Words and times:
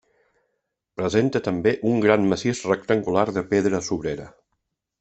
Presenta 1.01 1.41
també 1.47 1.73
un 1.91 2.01
gran 2.07 2.25
massís 2.33 2.63
rectangular 2.71 3.27
de 3.39 3.45
pedra 3.53 3.83
sobrera. 3.91 4.27